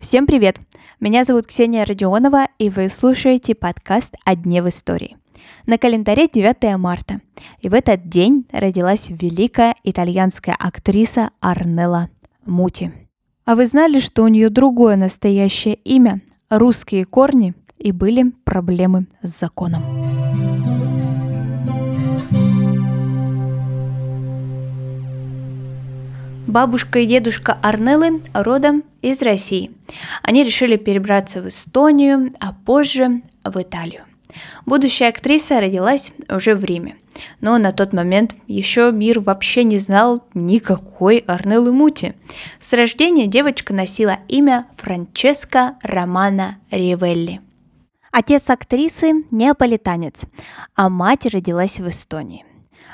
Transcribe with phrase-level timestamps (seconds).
[0.00, 0.58] Всем привет!
[0.98, 5.16] Меня зовут Ксения Родионова, и вы слушаете подкаст «О дне в истории».
[5.66, 7.20] На календаре 9 марта,
[7.60, 12.10] и в этот день родилась великая итальянская актриса Арнелла
[12.44, 12.92] Мути.
[13.44, 19.38] А вы знали, что у нее другое настоящее имя, русские корни и были проблемы с
[19.38, 20.19] законом?
[26.50, 29.70] Бабушка и дедушка Арнеллы родом из России.
[30.24, 34.02] Они решили перебраться в Эстонию, а позже в Италию.
[34.66, 36.96] Будущая актриса родилась уже в Риме.
[37.40, 42.14] Но на тот момент еще мир вообще не знал никакой Арнеллы Мути.
[42.58, 47.40] С рождения девочка носила имя Франческа Романа Ривелли.
[48.10, 50.22] Отец актрисы– неаполитанец,
[50.74, 52.44] а мать родилась в Эстонии.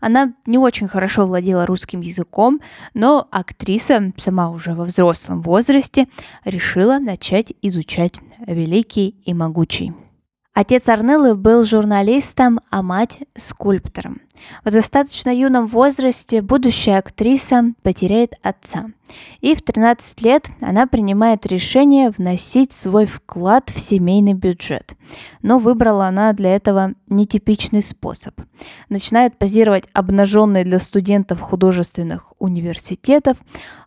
[0.00, 2.60] Она не очень хорошо владела русским языком,
[2.94, 6.06] но актриса, сама уже во взрослом возрасте,
[6.44, 8.14] решила начать изучать
[8.46, 9.92] великий и могучий.
[10.54, 14.20] Отец Арнеллы был журналистом, а мать– скульптором.
[14.64, 18.90] В достаточно юном возрасте будущая актриса потеряет отца.
[19.40, 24.94] И в 13 лет она принимает решение вносить свой вклад в семейный бюджет.
[25.40, 28.38] Но выбрала она для этого нетипичный способ.
[28.90, 33.38] Начинает позировать обнаженной для студентов художественных университетов,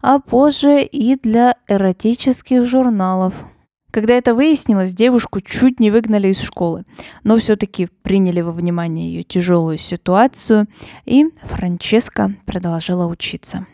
[0.02, 3.36] а позже и для эротических журналов–
[3.96, 6.84] когда это выяснилось, девушку чуть не выгнали из школы,
[7.24, 10.68] но все-таки приняли во внимание ее тяжелую ситуацию,
[11.06, 13.68] и Франческа продолжала учиться.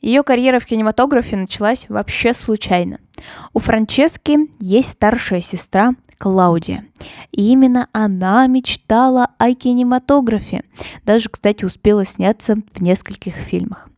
[0.00, 3.00] Ее карьера в кинематографе началась вообще случайно.
[3.52, 6.84] У Франчески есть старшая сестра Клаудия.
[7.32, 10.62] И именно она мечтала о кинематографе.
[11.04, 13.88] Даже, кстати, успела сняться в нескольких фильмах.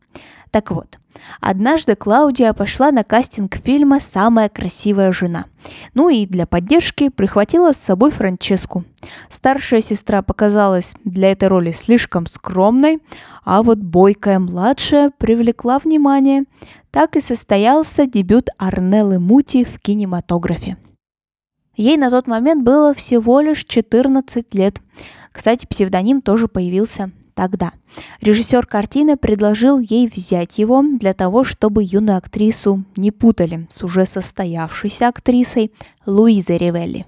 [0.51, 0.99] Так вот,
[1.39, 5.45] однажды Клаудия пошла на кастинг фильма «Самая красивая жена».
[5.93, 8.83] Ну и для поддержки прихватила с собой Франческу.
[9.29, 12.99] Старшая сестра показалась для этой роли слишком скромной,
[13.43, 16.45] а вот бойкая младшая привлекла внимание.
[16.89, 20.77] Так и состоялся дебют Арнеллы Мути в кинематографе.
[21.75, 24.81] Ей на тот момент было всего лишь 14 лет.
[25.31, 27.71] Кстати, псевдоним тоже появился тогда.
[28.19, 34.05] Режиссер картины предложил ей взять его для того, чтобы юную актрису не путали с уже
[34.05, 35.71] состоявшейся актрисой
[36.05, 37.05] Луизой Ривелли.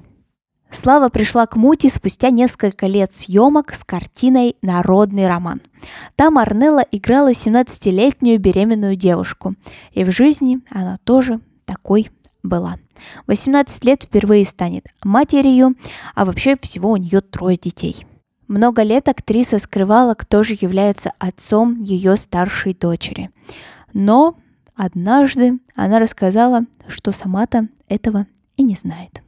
[0.71, 5.59] Слава пришла к Мути спустя несколько лет съемок с картиной «Народный роман».
[6.15, 9.55] Там Арнелла играла 17-летнюю беременную девушку,
[9.91, 12.09] и в жизни она тоже такой
[12.41, 12.77] была.
[13.27, 15.75] 18 лет впервые станет матерью,
[16.15, 18.05] а вообще всего у нее трое детей–
[18.51, 23.31] много лет актриса скрывала, кто же является отцом ее старшей дочери.
[23.93, 24.35] Но
[24.75, 29.23] однажды она рассказала, что сама-то этого и не знает.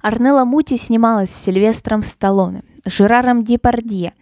[0.00, 4.12] Арнелла Мути снималась с Сильвестром Сталлоне, Жераром Депардье,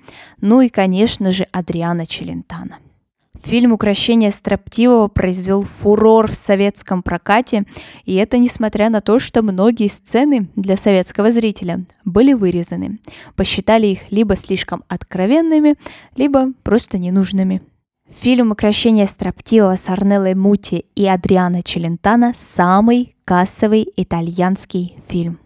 [0.41, 2.79] ну и, конечно же, Адриана Челентано–
[3.41, 7.65] Фильм «Укращение строптивого» произвел фурор в советском прокате,
[8.05, 13.01] и это несмотря на то, что многие сцены для советского зрителя были вырезаны.
[13.35, 15.77] Посчитали их либо слишком откровенными,
[16.15, 17.63] либо просто ненужными.
[18.21, 25.39] Фильм «Укращение строптивого» с Арнеллой Мути и Адриано Челентано– самый кассовый итальянский фильм.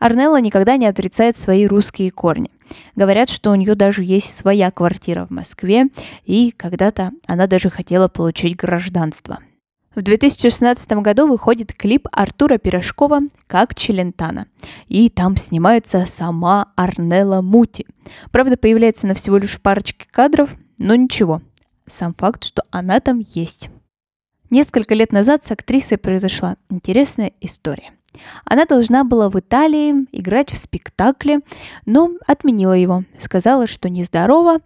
[0.00, 2.50] Арнелла никогда не отрицает свои русские корни.
[2.96, 5.86] Говорят, что у нее даже есть своя квартира в Москве,
[6.24, 9.38] и когда-то она даже хотела получить гражданство.
[9.94, 14.46] В 2016 году выходит клип Артура Пирожкова «Как Челентана».
[14.86, 17.86] И там снимается сама Арнелла Мути.
[18.30, 21.42] Правда, появляется на всего лишь парочке кадров, но ничего.
[21.86, 23.68] Сам факт, что она там есть.
[24.48, 27.92] Несколько лет назад с актрисой произошла интересная история.
[28.44, 31.40] Она должна была в Италии играть в спектакле,
[31.86, 33.04] но отменила его.
[33.18, 34.58] Сказала, что нездорова,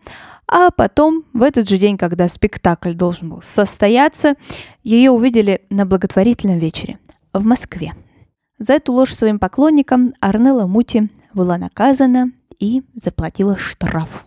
[0.46, 4.34] а потом, в этот же день, когда спектакль должен был состояться,
[4.82, 6.98] ее увидели на благотворительном вечере
[7.32, 7.94] в Москве.
[8.58, 14.24] За эту ложь своим поклонникам Арнелла Мути была наказана и заплатила штраф.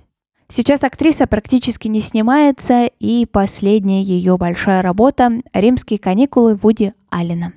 [0.50, 7.54] Сейчас актриса практически не снимается, и последняя ее большая работа– «Римские каникулы» Вуди Аллена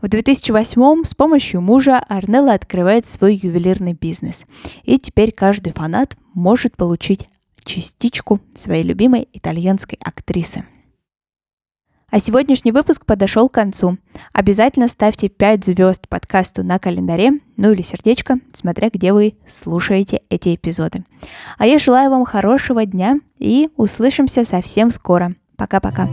[0.00, 4.46] в 2008 с помощью мужа Арнелла открывает свой ювелирный бизнес.
[4.84, 7.28] И теперь каждый фанат может получить
[7.64, 10.64] частичку своей любимой итальянской актрисы.
[12.10, 13.98] А сегодняшний выпуск подошел к концу.
[14.32, 20.54] Обязательно ставьте 5 звезд подкасту на календаре, ну или сердечко, смотря где вы слушаете эти
[20.54, 21.04] эпизоды.
[21.58, 25.34] А я желаю вам хорошего дня и услышимся совсем скоро.
[25.56, 26.08] Пока-пока.